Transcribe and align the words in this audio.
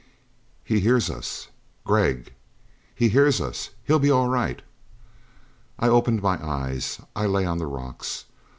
"He 0.63 0.79
hears 0.79 1.11
us!" 1.11 1.49
"Gregg!" 1.85 2.33
"He 2.95 3.09
hears 3.09 3.39
us. 3.39 3.69
He'll 3.83 3.99
be 3.99 4.09
all 4.09 4.27
right!" 4.29 4.63
I 5.77 5.89
opened 5.89 6.23
my 6.23 6.43
eyes, 6.43 6.99
I 7.15 7.27
lay 7.27 7.45
on 7.45 7.59
the 7.59 7.67
rocks. 7.67 8.25